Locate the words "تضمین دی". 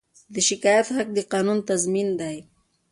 1.69-2.37